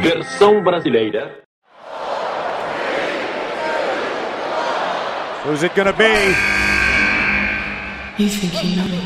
Versão 0.00 0.62
brasileira. 0.62 1.30
Who's 5.44 5.62
it 5.62 5.76
gonna 5.76 5.92
be? 5.92 6.04
You 8.18 8.30
think 8.30 8.64
you 8.64 8.76
know 8.76 8.88
me? 8.88 9.02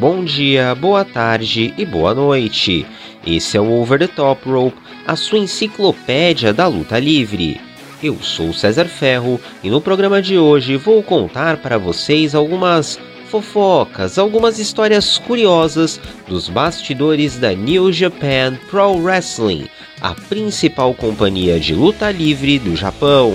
Bom 0.00 0.24
dia, 0.24 0.74
boa 0.74 1.04
tarde 1.04 1.72
e 1.78 1.86
boa 1.86 2.12
noite. 2.12 2.84
Esse 3.24 3.56
é 3.56 3.60
o 3.60 3.70
Over 3.70 4.00
the 4.00 4.08
Top 4.08 4.50
Rope, 4.50 4.76
a 5.06 5.14
sua 5.14 5.38
enciclopédia 5.38 6.52
da 6.52 6.66
luta 6.66 6.98
livre. 6.98 7.60
Eu 8.02 8.16
sou 8.20 8.52
César 8.52 8.86
Ferro 8.86 9.40
e 9.62 9.70
no 9.70 9.80
programa 9.80 10.20
de 10.20 10.36
hoje 10.36 10.76
vou 10.76 11.00
contar 11.00 11.58
para 11.58 11.78
vocês 11.78 12.34
algumas 12.34 12.98
fofocas, 13.34 14.16
algumas 14.16 14.60
histórias 14.60 15.18
curiosas 15.18 16.00
dos 16.28 16.48
bastidores 16.48 17.36
da 17.36 17.52
New 17.52 17.92
Japan 17.92 18.56
Pro 18.70 18.92
Wrestling, 18.92 19.66
a 20.00 20.14
principal 20.14 20.94
companhia 20.94 21.58
de 21.58 21.74
luta 21.74 22.12
livre 22.12 22.60
do 22.60 22.76
Japão. 22.76 23.32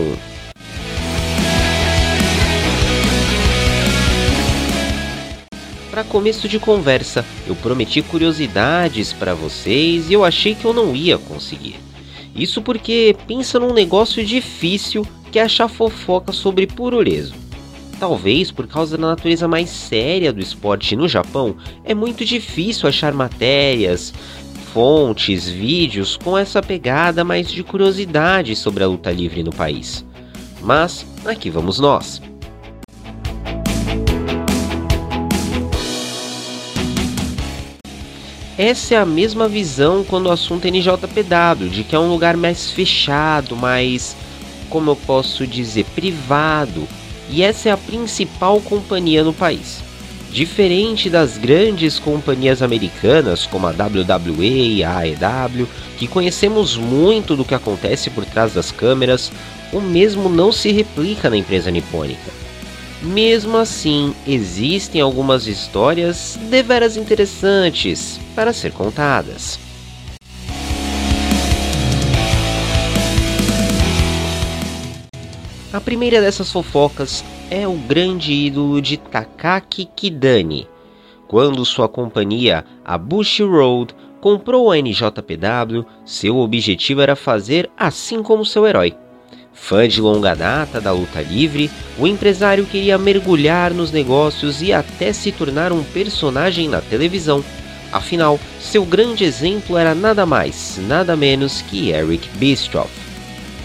Para 5.91 6.05
começo 6.05 6.47
de 6.47 6.59
conversa, 6.59 7.25
eu 7.45 7.55
prometi 7.55 8.01
curiosidades 8.01 9.11
para 9.11 9.33
vocês 9.33 10.09
e 10.09 10.13
eu 10.13 10.23
achei 10.23 10.55
que 10.55 10.63
eu 10.63 10.71
não 10.71 10.95
ia 10.95 11.17
conseguir. 11.17 11.75
Isso 12.33 12.61
porque 12.61 13.17
pensa 13.27 13.59
num 13.59 13.73
negócio 13.73 14.25
difícil 14.25 15.05
que 15.29 15.39
é 15.39 15.41
achar 15.41 15.67
fofoca 15.67 16.31
sobre 16.31 16.65
purureso. 16.65 17.48
Talvez 17.99 18.49
por 18.49 18.65
causa 18.65 18.97
da 18.97 19.07
natureza 19.07 19.45
mais 19.45 19.69
séria 19.69 20.31
do 20.31 20.39
esporte 20.39 20.95
no 20.95 21.05
Japão, 21.05 21.57
é 21.83 21.93
muito 21.93 22.23
difícil 22.23 22.87
achar 22.87 23.13
matérias, 23.13 24.13
fontes, 24.73 25.49
vídeos 25.49 26.15
com 26.15 26.37
essa 26.37 26.61
pegada 26.61 27.25
mais 27.25 27.51
de 27.51 27.61
curiosidade 27.61 28.55
sobre 28.55 28.85
a 28.85 28.87
luta 28.87 29.11
livre 29.11 29.43
no 29.43 29.51
país. 29.51 30.05
Mas 30.61 31.05
aqui 31.25 31.49
vamos 31.49 31.77
nós. 31.77 32.21
Essa 38.57 38.95
é 38.95 38.97
a 38.97 39.05
mesma 39.05 39.47
visão 39.49 40.05
quando 40.05 40.27
o 40.27 40.31
assunto 40.31 40.65
é 40.65 40.71
NJPW, 40.71 41.69
de 41.69 41.83
que 41.83 41.95
é 41.95 41.99
um 41.99 42.09
lugar 42.09 42.37
mais 42.37 42.71
fechado, 42.71 43.57
mais, 43.57 44.15
como 44.69 44.91
eu 44.91 44.95
posso 44.95 45.45
dizer, 45.45 45.85
privado. 45.95 46.87
E 47.29 47.43
essa 47.43 47.69
é 47.69 47.71
a 47.71 47.77
principal 47.77 48.59
companhia 48.61 49.23
no 49.23 49.33
país. 49.33 49.79
Diferente 50.31 51.09
das 51.09 51.37
grandes 51.37 51.97
companhias 51.97 52.61
americanas 52.61 53.47
como 53.47 53.67
a 53.67 53.71
WWE 53.71 54.75
e 54.75 54.83
a 54.83 54.99
AEW, 54.99 55.67
que 55.97 56.07
conhecemos 56.07 56.77
muito 56.77 57.35
do 57.35 57.43
que 57.43 57.55
acontece 57.55 58.09
por 58.09 58.25
trás 58.25 58.53
das 58.53 58.71
câmeras, 58.71 59.31
o 59.73 59.79
mesmo 59.79 60.29
não 60.29 60.51
se 60.51 60.71
replica 60.71 61.29
na 61.29 61.37
empresa 61.37 61.71
nipônica. 61.71 62.31
Mesmo 63.01 63.57
assim, 63.57 64.13
existem 64.27 65.01
algumas 65.01 65.47
histórias 65.47 66.37
deveras 66.49 66.97
interessantes 66.97 68.19
para 68.35 68.51
ser 68.51 68.71
contadas. 68.71 69.68
A 75.71 75.79
primeira 75.79 76.19
dessas 76.19 76.51
fofocas 76.51 77.23
é 77.51 77.67
o 77.67 77.73
grande 77.73 78.33
ídolo 78.33 78.81
de 78.81 78.97
Takaki 78.97 79.85
Kidani. 79.85 80.67
Quando 81.27 81.65
sua 81.65 81.87
companhia, 81.87 82.65
a 82.83 82.97
Bush 82.97 83.39
Road, 83.41 83.93
comprou 84.19 84.71
a 84.71 84.77
NJPW, 84.77 85.85
seu 86.03 86.37
objetivo 86.37 87.01
era 87.01 87.15
fazer 87.15 87.69
assim 87.77 88.23
como 88.23 88.43
seu 88.43 88.65
herói 88.65 88.95
Fã 89.59 89.87
de 89.87 90.01
longa 90.01 90.35
data 90.35 90.81
da 90.81 90.91
luta 90.91 91.21
livre, 91.21 91.69
o 91.99 92.07
empresário 92.07 92.65
queria 92.65 92.97
mergulhar 92.97 93.71
nos 93.71 93.91
negócios 93.91 94.61
e 94.61 94.73
até 94.73 95.13
se 95.13 95.31
tornar 95.31 95.71
um 95.71 95.83
personagem 95.83 96.67
na 96.67 96.81
televisão. 96.81 97.43
Afinal, 97.91 98.39
seu 98.59 98.83
grande 98.85 99.23
exemplo 99.23 99.77
era 99.77 99.93
nada 99.93 100.25
mais, 100.25 100.79
nada 100.87 101.15
menos 101.15 101.61
que 101.61 101.91
Eric 101.91 102.27
Bischoff. 102.37 102.89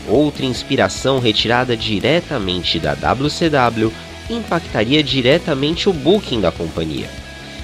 Outra 0.08 0.44
inspiração 0.44 1.18
retirada 1.18 1.76
diretamente 1.76 2.78
da 2.78 2.94
WCW 2.94 3.92
impactaria 4.28 5.02
diretamente 5.02 5.88
o 5.88 5.92
booking 5.92 6.40
da 6.40 6.52
companhia. 6.52 7.08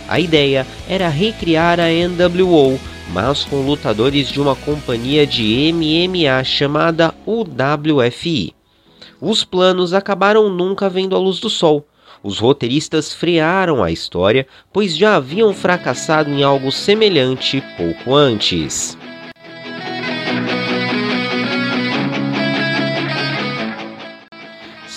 A 0.08 0.18
ideia 0.18 0.66
era 0.88 1.08
recriar 1.08 1.78
a 1.78 1.86
NWO 1.88 2.78
mas 3.12 3.44
com 3.44 3.60
lutadores 3.62 4.28
de 4.28 4.40
uma 4.40 4.54
companhia 4.54 5.26
de 5.26 5.72
MMA 5.72 6.42
chamada 6.44 7.14
UWFI. 7.26 8.54
Os 9.20 9.44
planos 9.44 9.92
acabaram 9.92 10.48
nunca 10.48 10.88
vendo 10.88 11.14
a 11.14 11.18
luz 11.18 11.40
do 11.40 11.50
sol. 11.50 11.86
Os 12.22 12.38
roteiristas 12.38 13.12
frearam 13.12 13.82
a 13.82 13.90
história, 13.90 14.46
pois 14.72 14.96
já 14.96 15.16
haviam 15.16 15.52
fracassado 15.52 16.30
em 16.30 16.42
algo 16.42 16.70
semelhante 16.70 17.62
pouco 17.76 18.14
antes. 18.14 18.96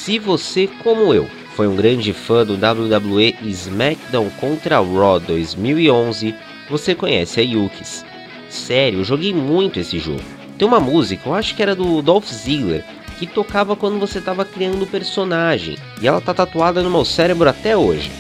Se 0.04 0.20
você, 0.20 0.68
como 0.84 1.14
eu, 1.14 1.30
foi 1.56 1.66
um 1.66 1.78
grande 1.78 2.12
fã 2.12 2.46
do 2.46 2.56
WWE 2.56 3.38
SmackDown 3.44 4.30
contra 4.32 4.82
Raw 4.82 5.18
2011, 5.18 6.36
você 6.70 6.94
conhece 6.94 7.40
a 7.40 7.44
Yukis. 7.44 8.04
Sério, 8.50 9.00
eu 9.00 9.06
joguei 9.06 9.34
muito 9.34 9.80
esse 9.80 10.00
jogo. 10.00 10.20
Tem 10.58 10.68
uma 10.68 10.82
música, 10.82 11.30
eu 11.30 11.34
acho 11.34 11.56
que 11.56 11.64
era 11.64 11.74
do 11.74 12.02
Dolph 12.02 12.28
Ziggler, 12.28 12.84
que 13.18 13.26
tocava 13.26 13.78
quando 13.78 13.98
você 13.98 14.20
estava 14.20 14.44
criando 14.44 14.84
o 14.84 14.88
personagem, 14.88 15.78
e 16.02 16.06
ela 16.06 16.20
tá 16.20 16.34
tatuada 16.34 16.84
no 16.84 16.92
meu 16.92 17.06
cérebro 17.06 17.48
até 17.48 17.78
hoje. 17.78 18.12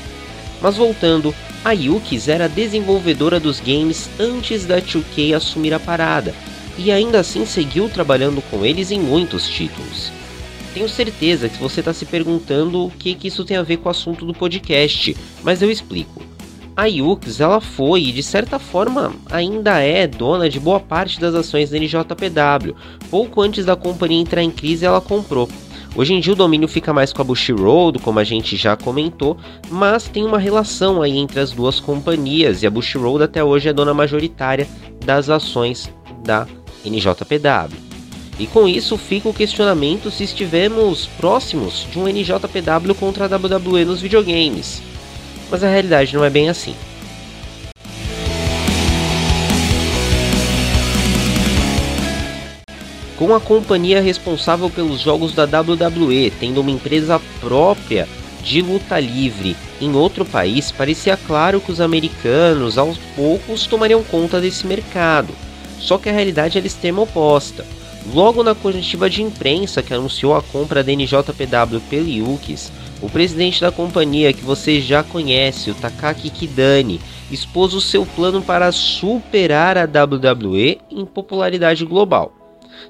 Mas 0.62 0.78
voltando, 0.78 1.36
a 1.66 1.74
Yukis 1.74 2.30
era 2.30 2.48
desenvolvedora 2.48 3.42
dos 3.42 3.60
games 3.60 4.10
antes 4.18 4.66
da 4.66 4.80
2K 4.80 5.36
assumir 5.36 5.74
a 5.74 5.82
parada, 5.82 6.34
e 6.78 6.94
ainda 6.94 7.20
assim 7.20 7.46
seguiu 7.46 7.90
trabalhando 7.90 8.42
com 8.50 8.66
eles 8.66 8.90
em 8.90 9.02
muitos 9.02 9.50
títulos. 9.50 10.23
Tenho 10.74 10.90
certeza 10.90 11.48
que 11.48 11.58
você 11.60 11.82
está 11.82 11.94
se 11.94 12.06
perguntando 12.06 12.86
o 12.86 12.92
que, 12.92 13.14
que 13.14 13.28
isso 13.28 13.46
tem 13.46 13.58
a 13.58 13.62
ver 13.62 13.78
com 13.78 13.88
o 13.88 13.92
assunto 13.92 14.26
do 14.26 14.34
podcast, 14.34 15.16
mas 15.44 15.62
eu 15.62 15.70
explico. 15.70 16.24
A 16.76 16.86
Yux 16.86 17.40
ela 17.40 17.62
foi 17.62 18.06
e 18.06 18.12
de 18.12 18.24
certa 18.24 18.58
forma 18.58 19.14
ainda 19.30 19.80
é 19.80 20.08
dona 20.08 20.50
de 20.50 20.60
boa 20.60 20.80
parte 20.80 21.20
das 21.20 21.36
ações 21.36 21.70
da 21.70 21.78
NJPW. 21.78 22.76
Pouco 23.12 23.42
antes 23.42 23.66
da 23.66 23.76
companhia 23.76 24.20
entrar 24.20 24.42
em 24.42 24.50
crise, 24.50 24.84
ela 24.84 25.00
comprou. 25.00 25.48
Hoje 25.96 26.16
em 26.16 26.20
dia 26.20 26.34
o 26.34 26.36
domínio 26.36 26.68
fica 26.68 26.92
mais 26.92 27.14
com 27.14 27.22
a 27.22 27.26
Bushiroad, 27.26 28.00
como 28.00 28.18
a 28.18 28.24
gente 28.24 28.58
já 28.58 28.76
comentou, 28.76 29.38
mas 29.70 30.08
tem 30.08 30.26
uma 30.26 30.40
relação 30.40 31.04
aí 31.04 31.16
entre 31.16 31.40
as 31.40 31.52
duas 31.52 31.80
companhias 31.80 32.64
e 32.64 32.68
a 32.68 32.72
Bushiroad 32.72 33.24
até 33.24 33.44
hoje 33.44 33.70
é 33.70 33.74
dona 33.74 33.94
majoritária 33.94 34.68
das 35.06 35.30
ações 35.30 35.94
da 36.24 36.48
NJPW. 36.84 37.93
E 38.40 38.48
com 38.48 38.68
isso 38.68 38.98
fica 38.98 39.30
o 39.30 39.34
questionamento 39.34 40.10
se 40.10 40.24
estivemos 40.24 41.08
próximos 41.18 41.88
de 41.92 42.00
um 42.00 42.08
NJPW 42.08 42.96
contra 43.00 43.26
a 43.26 43.38
WWE 43.38 43.86
nos 43.86 44.02
videogames 44.02 44.82
mas 45.54 45.64
a 45.64 45.68
realidade 45.68 46.16
não 46.16 46.26
é 46.26 46.32
bem 46.32 46.50
assim. 46.50 46.74
Com 53.16 53.36
a 53.36 53.40
companhia 53.40 54.02
responsável 54.02 54.68
pelos 54.68 55.00
jogos 55.00 55.32
da 55.32 55.44
WWE 55.44 56.34
tendo 56.40 56.60
uma 56.60 56.72
empresa 56.72 57.22
própria 57.40 58.08
de 58.44 58.64
luta 58.64 59.00
livre 59.00 59.56
em 59.80 59.96
outro 59.96 60.26
país, 60.26 60.72
parecia 60.72 61.16
claro 61.16 61.62
que 61.62 61.72
os 61.72 61.80
americanos 61.80 62.76
aos 62.80 62.98
poucos 63.16 63.68
tomariam 63.68 64.04
conta 64.04 64.42
desse 64.42 64.66
mercado. 64.66 65.36
Só 65.80 66.00
que 66.00 66.10
a 66.10 66.12
realidade 66.12 66.58
é 66.58 66.62
a 66.62 66.66
extrema 66.66 67.04
oposta. 67.04 67.64
Logo 68.12 68.44
na 68.44 68.54
coletiva 68.54 69.10
de 69.10 69.22
imprensa 69.22 69.82
que 69.82 69.94
anunciou 69.94 70.36
a 70.36 70.42
compra 70.42 70.84
da 70.84 70.92
NJPW 70.92 71.80
pela 71.90 72.10
Yukis, 72.10 72.72
o 73.02 73.10
presidente 73.10 73.62
da 73.62 73.72
companhia, 73.72 74.34
que 74.34 74.44
você 74.44 74.82
já 74.82 75.04
conhece, 75.04 75.72
o 75.72 75.76
Takaki 75.76 76.30
Kidani, 76.30 77.00
expôs 77.32 77.74
o 77.74 77.80
seu 77.80 78.06
plano 78.06 78.42
para 78.42 78.72
superar 78.72 79.78
a 79.78 79.84
WWE 79.84 80.80
em 80.92 81.06
popularidade 81.06 81.86
global. 81.86 82.34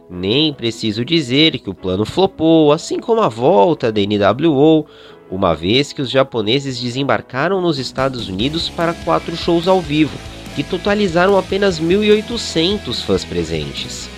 Nem 0.10 0.54
preciso 0.54 1.06
dizer 1.06 1.60
que 1.60 1.70
o 1.70 1.74
plano 1.74 2.06
flopou, 2.06 2.72
assim 2.72 3.00
como 3.00 3.22
a 3.22 3.30
volta 3.30 3.92
da 3.92 4.02
NWO, 4.02 4.86
uma 5.30 5.54
vez 5.54 5.94
que 5.94 6.02
os 6.02 6.10
japoneses 6.10 6.80
desembarcaram 6.80 7.62
nos 7.62 7.78
Estados 7.78 8.28
Unidos 8.28 8.70
para 8.70 8.94
quatro 8.94 9.36
shows 9.36 9.68
ao 9.68 9.80
vivo, 9.80 10.18
que 10.56 10.64
totalizaram 10.64 11.38
apenas 11.38 11.80
1.800 11.80 13.04
fãs 13.04 13.24
presentes. 13.26 14.10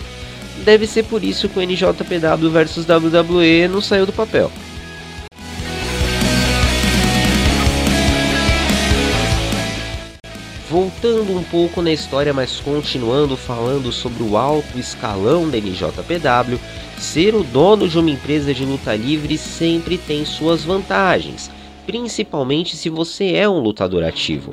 Deve 0.65 0.87
ser 0.87 1.03
por 1.03 1.23
isso 1.23 1.47
que 1.47 1.59
o 1.59 1.61
NJPW 1.61 2.49
vs 2.49 2.87
WWE 2.89 3.67
não 3.67 3.79
saiu 3.79 4.07
do 4.07 4.11
papel. 4.11 4.51
Voltando 10.67 11.37
um 11.37 11.43
pouco 11.43 11.83
na 11.83 11.91
história, 11.91 12.33
mas 12.33 12.59
continuando 12.59 13.37
falando 13.37 13.91
sobre 13.91 14.23
o 14.23 14.35
alto 14.35 14.79
escalão 14.79 15.47
da 15.47 15.57
NJPW, 15.59 16.59
ser 16.97 17.35
o 17.35 17.43
dono 17.43 17.87
de 17.87 17.99
uma 17.99 18.09
empresa 18.09 18.51
de 18.51 18.65
luta 18.65 18.95
livre 18.95 19.37
sempre 19.37 19.99
tem 19.99 20.25
suas 20.25 20.63
vantagens, 20.63 21.51
principalmente 21.85 22.75
se 22.75 22.89
você 22.89 23.33
é 23.33 23.47
um 23.47 23.59
lutador 23.59 24.03
ativo. 24.03 24.51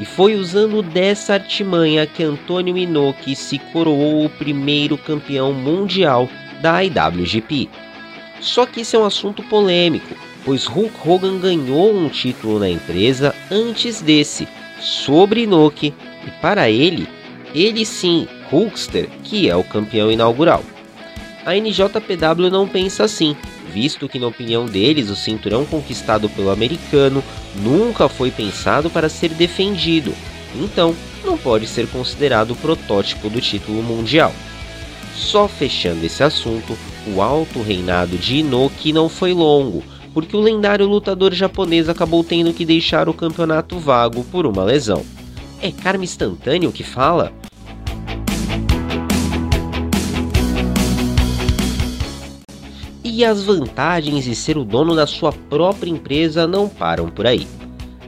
E 0.00 0.04
foi 0.04 0.34
usando 0.34 0.82
dessa 0.82 1.34
artimanha 1.34 2.06
que 2.06 2.22
Antônio 2.22 2.76
Inoki 2.76 3.34
se 3.34 3.58
coroou 3.58 4.24
o 4.24 4.30
primeiro 4.30 4.96
campeão 4.96 5.52
mundial 5.52 6.28
da 6.60 6.82
IWGP. 6.84 7.68
Só 8.40 8.64
que 8.64 8.82
isso 8.82 8.94
é 8.94 8.98
um 8.98 9.04
assunto 9.04 9.42
polêmico, 9.42 10.14
pois 10.44 10.66
Hulk 10.66 10.94
Hogan 11.04 11.38
ganhou 11.38 11.92
um 11.92 12.08
título 12.08 12.60
na 12.60 12.70
empresa 12.70 13.34
antes 13.50 14.00
desse, 14.00 14.46
sobre 14.80 15.42
Inoki, 15.42 15.92
e 16.26 16.30
para 16.40 16.70
ele, 16.70 17.08
ele 17.54 17.84
sim, 17.84 18.28
Hulkster, 18.50 19.08
que 19.24 19.48
é 19.48 19.56
o 19.56 19.64
campeão 19.64 20.12
inaugural. 20.12 20.62
A 21.44 21.56
NJPW 21.56 22.50
não 22.50 22.68
pensa 22.68 23.04
assim, 23.04 23.36
visto 23.72 24.08
que, 24.08 24.18
na 24.18 24.26
opinião 24.26 24.66
deles, 24.66 25.10
o 25.10 25.16
cinturão 25.16 25.64
conquistado 25.64 26.28
pelo 26.28 26.50
americano 26.50 27.22
nunca 27.62 28.08
foi 28.08 28.30
pensado 28.30 28.90
para 28.90 29.08
ser 29.08 29.30
defendido, 29.30 30.14
então 30.54 30.94
não 31.24 31.36
pode 31.36 31.66
ser 31.66 31.86
considerado 31.88 32.52
o 32.52 32.56
protótipo 32.56 33.28
do 33.28 33.40
título 33.40 33.82
mundial. 33.82 34.32
Só 35.14 35.48
fechando 35.48 36.04
esse 36.04 36.22
assunto, 36.22 36.76
o 37.06 37.20
alto 37.20 37.60
reinado 37.60 38.16
de 38.16 38.36
Inoki 38.36 38.92
não 38.92 39.08
foi 39.08 39.32
longo, 39.32 39.82
porque 40.14 40.36
o 40.36 40.40
lendário 40.40 40.86
lutador 40.86 41.34
japonês 41.34 41.88
acabou 41.88 42.22
tendo 42.22 42.52
que 42.52 42.64
deixar 42.64 43.08
o 43.08 43.14
campeonato 43.14 43.78
vago 43.78 44.24
por 44.24 44.46
uma 44.46 44.64
lesão. 44.64 45.04
É 45.60 45.72
karma 45.72 46.04
instantâneo 46.04 46.72
que 46.72 46.84
fala? 46.84 47.32
E 53.18 53.24
as 53.24 53.42
vantagens 53.42 54.22
de 54.22 54.36
ser 54.36 54.56
o 54.56 54.64
dono 54.64 54.94
da 54.94 55.04
sua 55.04 55.32
própria 55.32 55.90
empresa 55.90 56.46
não 56.46 56.68
param 56.68 57.08
por 57.08 57.26
aí. 57.26 57.48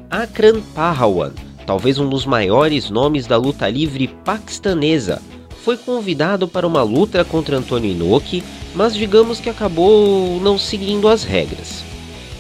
Akran 0.09 0.61
Pahawan, 0.73 1.33
talvez 1.67 1.99
um 1.99 2.09
dos 2.09 2.25
maiores 2.25 2.91
nomes 2.91 3.27
da 3.27 3.37
luta 3.37 3.69
livre 3.69 4.07
paquistanesa, 4.25 5.21
foi 5.65 5.77
convidado 5.77 6.47
para 6.47 6.65
uma 6.65 6.85
luta 6.85 7.25
contra 7.25 7.57
Antônio 7.57 7.91
Inoki, 7.91 8.45
mas 8.73 8.95
digamos 8.95 9.41
que 9.41 9.51
acabou 9.51 10.41
não 10.41 10.57
seguindo 10.57 11.09
as 11.09 11.25
regras. 11.25 11.83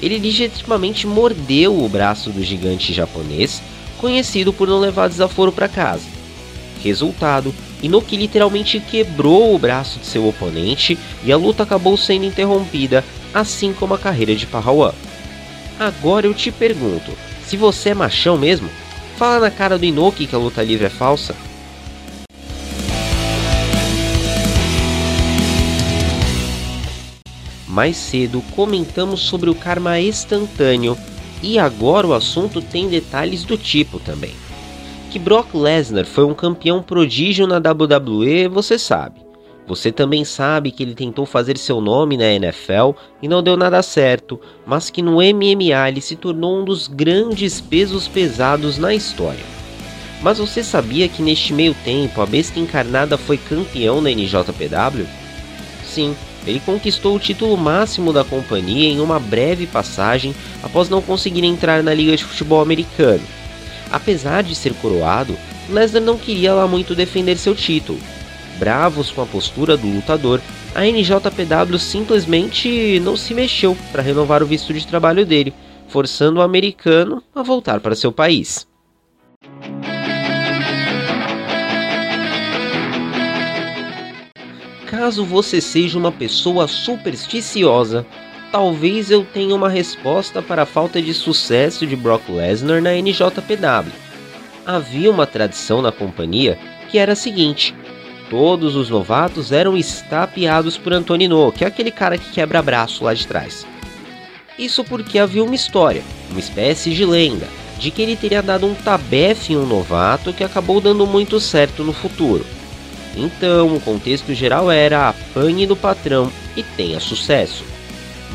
Ele 0.01 0.21
legitimamente 0.21 1.09
mordeu 1.09 1.77
o 1.77 1.89
braço 1.89 2.31
do 2.31 2.41
gigante 2.41 2.93
japonês, 2.93 3.61
conhecido 3.99 4.53
por 4.53 4.69
não 4.69 4.79
levar 4.79 5.09
desaforo 5.09 5.51
para 5.51 5.67
casa. 5.67 6.07
Resultado, 6.85 7.53
Inoki 7.83 8.17
literalmente 8.17 8.79
quebrou 8.79 9.55
o 9.55 9.59
braço 9.59 9.99
de 9.99 10.07
seu 10.07 10.27
oponente 10.29 10.99
e 11.25 11.33
a 11.33 11.37
luta 11.37 11.63
acabou 11.63 11.97
sendo 11.97 12.27
interrompida, 12.27 13.05
assim 13.33 13.73
como 13.73 13.95
a 13.95 13.99
carreira 13.99 14.35
de 14.35 14.47
Pahawan. 14.47 14.93
Agora 15.79 16.27
eu 16.27 16.35
te 16.35 16.51
pergunto, 16.51 17.13
se 17.47 17.57
você 17.57 17.91
é 17.91 17.95
machão 17.95 18.37
mesmo, 18.37 18.69
fala 19.17 19.41
na 19.41 19.51
cara 19.51 19.79
do 19.79 19.85
Inoki 19.85 20.27
que 20.27 20.35
a 20.35 20.39
luta 20.39 20.63
livre 20.63 20.87
é 20.87 20.91
falsa. 20.91 21.35
Mais 27.67 27.97
cedo 27.97 28.43
comentamos 28.55 29.21
sobre 29.21 29.49
o 29.49 29.55
karma 29.55 29.99
instantâneo 29.99 30.99
e 31.43 31.59
agora 31.59 32.07
o 32.07 32.13
assunto 32.13 32.61
tem 32.61 32.89
detalhes 32.89 33.45
do 33.45 33.57
tipo 33.57 33.99
também. 33.99 34.35
Que 35.11 35.19
Brock 35.19 35.55
Lesnar 35.55 36.07
foi 36.07 36.25
um 36.25 36.33
campeão 36.33 36.81
prodígio 36.81 37.45
na 37.45 37.57
WWE, 37.57 38.47
você 38.47 38.79
sabe. 38.79 39.21
Você 39.67 39.91
também 39.91 40.25
sabe 40.25 40.71
que 40.71 40.85
ele 40.85 40.95
tentou 40.95 41.27
fazer 41.27 41.59
seu 41.59 41.81
nome 41.81 42.17
na 42.17 42.27
NFL 42.27 42.93
e 43.21 43.27
não 43.27 43.43
deu 43.43 43.57
nada 43.57 43.83
certo, 43.83 44.41
mas 44.65 44.89
que 44.89 45.03
no 45.03 45.17
MMA 45.17 45.89
ele 45.89 46.01
se 46.01 46.15
tornou 46.15 46.61
um 46.61 46.65
dos 46.65 46.87
grandes 46.87 47.61
pesos 47.61 48.07
pesados 48.07 48.79
na 48.79 48.95
história. 48.95 49.45
Mas 50.23 50.39
você 50.39 50.63
sabia 50.63 51.09
que 51.09 51.23
neste 51.23 51.53
meio 51.53 51.75
tempo 51.85 52.21
a 52.21 52.27
besta 52.27 52.61
encarnada 52.61 53.19
foi 53.19 53.37
campeão 53.37 54.01
na 54.01 54.11
NJPW? 54.11 55.07
Sim, 55.85 56.15
ele 56.47 56.61
conquistou 56.61 57.17
o 57.17 57.21
título 57.21 57.57
máximo 57.57 58.13
da 58.13 58.23
companhia 58.23 58.89
em 58.89 59.01
uma 59.01 59.19
breve 59.19 59.67
passagem 59.67 60.35
após 60.63 60.89
não 60.89 61.03
conseguir 61.03 61.45
entrar 61.45 61.83
na 61.83 61.93
Liga 61.93 62.17
de 62.17 62.25
Futebol 62.25 62.63
Americano. 62.63 63.40
Apesar 63.91 64.43
de 64.43 64.55
ser 64.55 64.73
coroado, 64.75 65.37
Lesnar 65.69 66.03
não 66.03 66.17
queria 66.17 66.55
lá 66.55 66.67
muito 66.67 66.95
defender 66.95 67.37
seu 67.37 67.55
título. 67.55 67.99
Bravos 68.59 69.11
com 69.11 69.23
a 69.23 69.27
postura 69.27 69.77
do 69.77 69.87
lutador, 69.87 70.41
a 70.75 70.85
NJPW 70.85 71.79
simplesmente 71.79 73.01
não 73.01 73.17
se 73.17 73.35
mexeu 73.35 73.77
para 73.91 74.03
renovar 74.03 74.43
o 74.43 74.47
visto 74.47 74.73
de 74.73 74.87
trabalho 74.87 75.27
dele, 75.27 75.53
forçando 75.89 76.41
o 76.41 76.43
americano 76.43 77.23
a 77.35 77.43
voltar 77.43 77.81
para 77.81 77.97
seu 77.97 78.13
país. 78.13 78.69
Caso 84.87 85.25
você 85.25 85.61
seja 85.61 85.99
uma 85.99 86.13
pessoa 86.13 86.69
supersticiosa, 86.69 88.07
talvez 88.51 89.11
eu 89.11 89.25
tenha 89.25 89.55
uma 89.55 89.69
resposta 89.69 90.43
para 90.43 90.63
a 90.63 90.67
falta 90.67 91.01
de 91.01 91.15
sucesso 91.15 91.87
de 91.87 91.97
Brock 91.97 92.29
Lesnar 92.29 92.83
na 92.83 92.95
NJPW. 92.95 93.93
Havia 94.67 95.11
uma 95.11 95.27
tradição 95.27 95.81
na 95.81 95.93
companhia 95.93 96.59
que 96.91 96.99
era 96.99 97.13
a 97.13 97.17
seguinte: 97.17 97.75
todos 98.29 98.77
os 98.77 98.91
novatos 98.91 99.53
eram 99.53 99.77
estapeados 99.77 100.77
por 100.77 100.93
Antonino, 100.93 101.53
que 101.53 101.65
é 101.65 101.67
aquele 101.67 101.91
cara 101.91 102.19
que 102.19 102.31
quebra 102.31 102.63
braço 102.63 103.05
lá 103.05 103.15
de 103.15 103.27
trás. 103.27 103.67
Isso 104.59 104.85
porque 104.85 105.19
havia 105.19 105.43
uma 105.43 105.55
história, 105.55 106.03
uma 106.31 106.41
espécie 106.41 106.91
de 106.91 107.05
lenda, 107.05 107.47
de 107.79 107.91
que 107.91 108.03
ele 108.03 108.17
teria 108.17 108.43
dado 108.43 108.67
um 108.67 108.75
tabefe 108.75 109.55
em 109.55 109.57
um 109.57 109.65
novato 109.65 110.35
que 110.35 110.45
acabou 110.45 110.81
dando 110.81 111.07
muito 111.07 111.41
certo 111.41 111.83
no 111.83 111.93
futuro. 111.93 112.45
Então, 113.17 113.75
o 113.75 113.81
contexto 113.81 114.35
geral 114.35 114.71
era 114.71 115.09
apanhe 115.09 115.67
do 115.67 115.75
patrão 115.75 116.31
e 116.57 116.63
tenha 116.63 117.01
sucesso. 117.01 117.70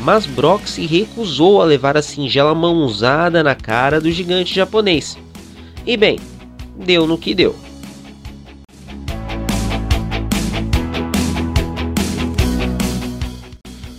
Mas 0.00 0.26
Brock 0.26 0.66
se 0.66 0.86
recusou 0.86 1.60
a 1.60 1.64
levar 1.64 1.96
a 1.96 2.02
singela 2.02 2.54
mãozada 2.54 3.42
na 3.42 3.54
cara 3.54 4.00
do 4.00 4.10
gigante 4.10 4.54
japonês. 4.54 5.18
E 5.86 5.96
bem, 5.96 6.18
deu 6.76 7.06
no 7.06 7.18
que 7.18 7.34
deu. 7.34 7.54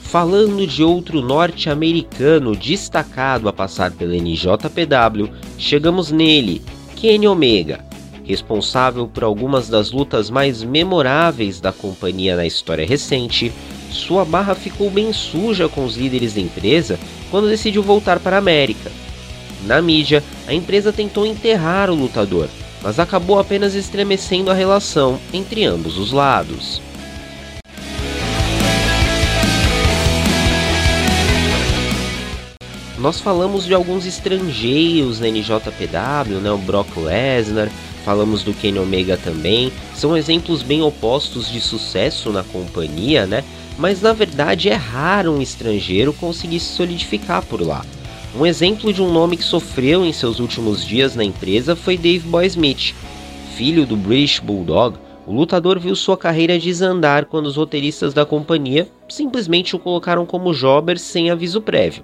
Falando 0.02 0.66
de 0.66 0.82
outro 0.84 1.22
norte-americano 1.22 2.56
destacado 2.56 3.50
a 3.50 3.54
passar 3.54 3.92
pela 3.92 4.16
NJPW, 4.16 5.30
chegamos 5.58 6.12
nele, 6.12 6.62
Kenny 6.96 7.28
Omega, 7.28 7.86
responsável 8.24 9.08
por 9.08 9.24
algumas 9.24 9.68
das 9.68 9.92
lutas 9.92 10.30
mais 10.30 10.64
memoráveis 10.64 11.60
da 11.60 11.74
companhia 11.74 12.36
na 12.36 12.46
história 12.46 12.88
recente, 12.88 13.52
sua 13.90 14.26
barra 14.26 14.56
ficou 14.56 14.90
bem 14.90 15.12
suja 15.14 15.68
com 15.70 15.86
os 15.86 15.96
líderes 15.96 16.34
da 16.34 16.42
empresa 16.42 17.00
quando 17.30 17.50
decidiu 17.50 17.82
voltar 17.82 18.20
para 18.20 18.36
a 18.36 18.40
América. 18.40 18.92
Na 19.66 19.82
mídia, 19.82 20.24
a 20.48 20.54
empresa 20.54 20.94
tentou 20.94 21.26
enterrar 21.26 21.90
o 21.90 21.96
lutador, 21.96 22.48
mas 22.82 23.00
acabou 23.00 23.40
apenas 23.40 23.74
estremecendo 23.74 24.52
a 24.52 24.54
relação 24.54 25.20
entre 25.34 25.64
ambos 25.64 25.98
os 25.98 26.12
lados. 26.12 26.82
Nós 32.98 33.20
falamos 33.20 33.66
de 33.66 33.76
alguns 33.76 34.08
estrangeiros 34.08 35.20
na 35.20 35.28
NJPW, 35.28 36.40
né, 36.42 36.52
o 36.52 36.58
Brock 36.58 36.98
Lesnar, 36.98 37.70
falamos 38.04 38.42
do 38.42 38.54
Kenny 38.54 38.80
Omega 38.80 39.18
também, 39.18 39.72
são 39.96 40.18
exemplos 40.18 40.64
bem 40.64 40.82
opostos 40.82 41.52
de 41.52 41.62
sucesso 41.62 42.32
na 42.32 42.44
companhia, 42.44 43.28
né? 43.28 43.44
Mas 43.78 44.02
na 44.02 44.12
verdade 44.12 44.70
é 44.70 44.74
raro 44.74 45.32
um 45.32 45.42
estrangeiro 45.42 46.12
conseguir 46.14 46.60
se 46.60 46.74
solidificar 46.74 47.46
por 47.46 47.62
lá. 47.62 47.86
Um 48.36 48.46
exemplo 48.46 48.92
de 48.92 49.02
um 49.02 49.12
nome 49.12 49.38
que 49.38 49.44
sofreu 49.44 50.06
em 50.06 50.12
seus 50.12 50.40
últimos 50.40 50.84
dias 50.86 51.16
na 51.16 51.24
empresa 51.24 51.76
foi 51.76 51.98
Dave 51.98 52.28
Boy 52.28 52.46
Smith. 52.48 52.94
Filho 53.56 53.86
do 53.86 53.96
British 53.96 54.40
Bulldog, 54.40 54.98
o 55.26 55.34
lutador 55.34 55.80
viu 55.80 55.96
sua 55.96 56.18
carreira 56.18 56.58
desandar 56.58 57.26
quando 57.26 57.48
os 57.48 57.56
roteiristas 57.56 58.14
da 58.14 58.26
companhia 58.26 58.88
simplesmente 59.10 59.76
o 59.76 59.80
colocaram 59.80 60.26
como 60.26 60.54
jobber 60.54 60.98
sem 60.98 61.30
aviso 61.30 61.62
prévio. 61.62 62.04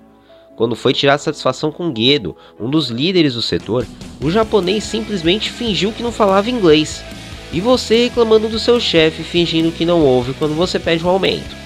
Quando 0.55 0.75
foi 0.75 0.93
tirar 0.93 1.17
satisfação 1.17 1.71
com 1.71 1.93
Gedo, 1.95 2.35
um 2.59 2.69
dos 2.69 2.89
líderes 2.89 3.33
do 3.33 3.41
setor, 3.41 3.87
o 4.21 4.29
japonês 4.29 4.83
simplesmente 4.83 5.49
fingiu 5.49 5.91
que 5.91 6.03
não 6.03 6.11
falava 6.11 6.49
inglês. 6.49 7.03
E 7.51 7.59
você 7.59 8.03
reclamando 8.03 8.47
do 8.47 8.59
seu 8.59 8.79
chefe 8.79 9.23
fingindo 9.23 9.71
que 9.71 9.85
não 9.85 10.03
ouve 10.03 10.33
quando 10.33 10.53
você 10.53 10.77
pede 10.77 11.03
um 11.05 11.09
aumento. 11.09 11.62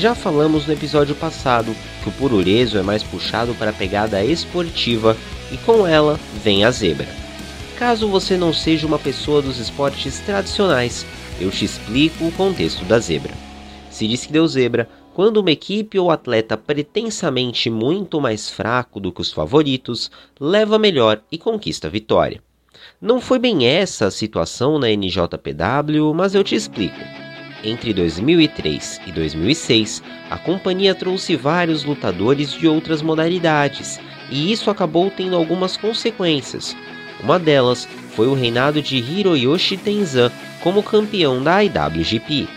Já 0.00 0.14
falamos 0.14 0.66
no 0.66 0.72
episódio 0.72 1.14
passado 1.14 1.76
que 2.02 2.08
o 2.08 2.12
purureso 2.12 2.78
é 2.78 2.82
mais 2.82 3.02
puxado 3.02 3.54
para 3.56 3.68
a 3.68 3.74
pegada 3.74 4.24
esportiva 4.24 5.14
e 5.52 5.58
com 5.58 5.86
ela 5.86 6.18
vem 6.42 6.64
a 6.64 6.70
zebra. 6.70 7.06
Caso 7.78 8.08
você 8.08 8.34
não 8.34 8.50
seja 8.50 8.86
uma 8.86 8.98
pessoa 8.98 9.42
dos 9.42 9.58
esportes 9.58 10.18
tradicionais, 10.20 11.04
eu 11.38 11.50
te 11.50 11.66
explico 11.66 12.24
o 12.24 12.32
contexto 12.32 12.82
da 12.86 12.98
zebra. 12.98 13.34
Se 13.90 14.08
diz 14.08 14.24
que 14.24 14.32
deu 14.32 14.48
zebra 14.48 14.88
quando 15.12 15.36
uma 15.36 15.50
equipe 15.50 15.98
ou 15.98 16.10
atleta 16.10 16.56
pretensamente 16.56 17.68
muito 17.68 18.22
mais 18.22 18.48
fraco 18.48 18.98
do 18.98 19.12
que 19.12 19.20
os 19.20 19.30
favoritos 19.30 20.10
leva 20.40 20.78
melhor 20.78 21.20
e 21.30 21.36
conquista 21.36 21.88
a 21.88 21.90
vitória. 21.90 22.42
Não 22.98 23.20
foi 23.20 23.38
bem 23.38 23.66
essa 23.66 24.06
a 24.06 24.10
situação 24.10 24.78
na 24.78 24.88
NJPW, 24.88 26.14
mas 26.14 26.34
eu 26.34 26.42
te 26.42 26.54
explico. 26.54 27.29
Entre 27.62 27.92
2003 27.92 29.00
e 29.06 29.12
2006, 29.12 30.02
a 30.30 30.38
companhia 30.38 30.94
trouxe 30.94 31.36
vários 31.36 31.84
lutadores 31.84 32.52
de 32.52 32.66
outras 32.66 33.02
modalidades, 33.02 34.00
e 34.30 34.50
isso 34.50 34.70
acabou 34.70 35.10
tendo 35.10 35.36
algumas 35.36 35.76
consequências. 35.76 36.74
Uma 37.22 37.38
delas 37.38 37.86
foi 38.14 38.28
o 38.28 38.34
reinado 38.34 38.80
de 38.80 38.96
Hiroyoshi 38.96 39.76
Tenzan 39.76 40.32
como 40.62 40.82
campeão 40.82 41.42
da 41.42 41.62
IWGP. 41.62 42.48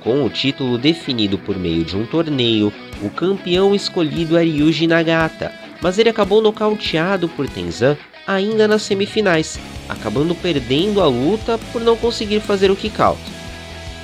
Com 0.00 0.22
o 0.22 0.28
título 0.28 0.76
definido 0.76 1.38
por 1.38 1.56
meio 1.56 1.82
de 1.82 1.96
um 1.96 2.04
torneio, 2.04 2.72
o 3.02 3.08
campeão 3.08 3.74
escolhido 3.74 4.36
era 4.36 4.46
Yuji 4.46 4.86
Nagata, 4.86 5.52
mas 5.80 5.98
ele 5.98 6.10
acabou 6.10 6.42
nocauteado 6.42 7.26
por 7.28 7.48
Tenzan 7.48 7.96
ainda 8.26 8.68
nas 8.68 8.82
semifinais, 8.82 9.58
acabando 9.88 10.34
perdendo 10.34 11.00
a 11.00 11.06
luta 11.06 11.58
por 11.72 11.80
não 11.80 11.96
conseguir 11.96 12.40
fazer 12.40 12.70
o 12.70 12.76
kick-out. 12.76 13.35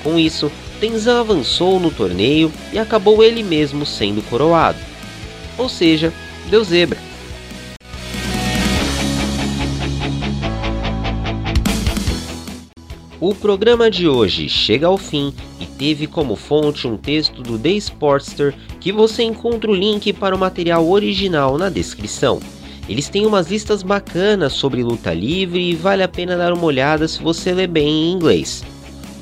Com 0.02 0.18
isso, 0.18 0.50
Tenzan 0.80 1.20
avançou 1.20 1.78
no 1.78 1.90
torneio 1.90 2.52
e 2.72 2.78
acabou 2.78 3.22
ele 3.22 3.42
mesmo 3.42 3.86
sendo 3.86 4.22
coroado. 4.28 4.78
Ou 5.56 5.68
seja, 5.68 6.12
deu 6.50 6.64
zebra. 6.64 6.98
O 13.20 13.32
programa 13.36 13.88
de 13.88 14.08
hoje 14.08 14.48
chega 14.48 14.88
ao 14.88 14.98
fim 14.98 15.32
e 15.60 15.64
teve 15.64 16.08
como 16.08 16.34
fonte 16.34 16.88
um 16.88 16.96
texto 16.96 17.40
do 17.40 17.56
The 17.56 17.70
Sportster 17.70 18.52
que 18.80 18.90
você 18.90 19.22
encontra 19.22 19.70
o 19.70 19.74
link 19.74 20.12
para 20.12 20.34
o 20.34 20.38
material 20.38 20.90
original 20.90 21.56
na 21.56 21.70
descrição. 21.70 22.40
Eles 22.88 23.08
têm 23.08 23.24
umas 23.24 23.48
listas 23.48 23.84
bacanas 23.84 24.54
sobre 24.54 24.82
luta 24.82 25.14
livre 25.14 25.70
e 25.70 25.76
vale 25.76 26.02
a 26.02 26.08
pena 26.08 26.36
dar 26.36 26.52
uma 26.52 26.64
olhada 26.64 27.06
se 27.06 27.22
você 27.22 27.52
lê 27.52 27.68
bem 27.68 27.86
em 27.86 28.12
inglês. 28.12 28.64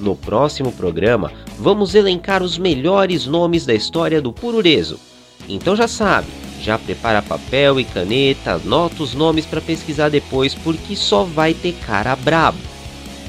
No 0.00 0.16
próximo 0.16 0.72
programa, 0.72 1.30
vamos 1.58 1.94
elencar 1.94 2.42
os 2.42 2.56
melhores 2.56 3.26
nomes 3.26 3.66
da 3.66 3.74
história 3.74 4.20
do 4.20 4.32
Purureso. 4.32 4.98
Então 5.46 5.76
já 5.76 5.86
sabe, 5.86 6.28
já 6.62 6.78
prepara 6.78 7.20
papel 7.20 7.78
e 7.78 7.84
caneta, 7.84 8.52
anota 8.52 9.02
os 9.02 9.12
nomes 9.12 9.44
para 9.44 9.60
pesquisar 9.60 10.08
depois 10.08 10.54
porque 10.54 10.96
só 10.96 11.24
vai 11.24 11.52
ter 11.52 11.74
cara 11.86 12.16
brabo. 12.16 12.58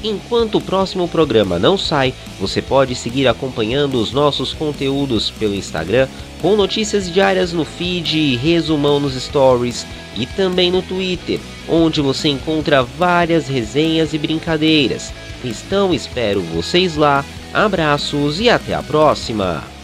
Enquanto 0.02 0.58
o 0.58 0.60
próximo 0.60 1.06
programa 1.06 1.58
não 1.58 1.76
sai, 1.76 2.12
você 2.40 2.60
pode 2.60 2.94
seguir 2.94 3.28
acompanhando 3.28 4.00
os 4.00 4.10
nossos 4.10 4.52
conteúdos 4.52 5.30
pelo 5.30 5.54
Instagram 5.54 6.08
com 6.40 6.56
notícias 6.56 7.12
diárias 7.12 7.52
no 7.52 7.64
feed 7.64 8.18
e 8.18 8.36
resumão 8.36 8.98
nos 8.98 9.14
stories 9.14 9.86
e 10.16 10.26
também 10.26 10.72
no 10.72 10.82
Twitter, 10.82 11.38
onde 11.68 12.00
você 12.00 12.28
encontra 12.28 12.82
várias 12.82 13.46
resenhas 13.46 14.12
e 14.12 14.18
brincadeiras. 14.18 15.12
Então 15.44 15.92
espero 15.92 16.40
vocês 16.40 16.96
lá. 16.96 17.24
Abraços 17.52 18.40
e 18.40 18.48
até 18.48 18.74
a 18.74 18.82
próxima! 18.82 19.81